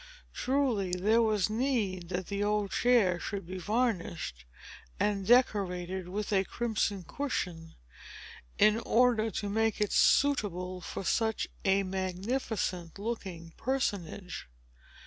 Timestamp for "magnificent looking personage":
11.83-14.47